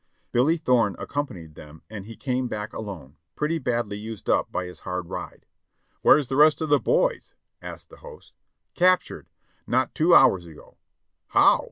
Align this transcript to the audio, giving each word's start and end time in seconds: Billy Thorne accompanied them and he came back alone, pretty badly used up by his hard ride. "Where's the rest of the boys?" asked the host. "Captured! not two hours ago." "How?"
Billy 0.31 0.57
Thorne 0.57 0.95
accompanied 0.97 1.53
them 1.53 1.83
and 1.87 2.05
he 2.07 2.15
came 2.15 2.47
back 2.47 2.73
alone, 2.73 3.17
pretty 3.35 3.59
badly 3.59 3.99
used 3.99 4.31
up 4.31 4.51
by 4.51 4.65
his 4.65 4.79
hard 4.79 5.09
ride. 5.09 5.45
"Where's 6.01 6.27
the 6.27 6.35
rest 6.35 6.59
of 6.59 6.69
the 6.69 6.79
boys?" 6.79 7.35
asked 7.61 7.91
the 7.91 7.97
host. 7.97 8.33
"Captured! 8.73 9.27
not 9.67 9.93
two 9.93 10.15
hours 10.15 10.47
ago." 10.47 10.77
"How?" 11.27 11.59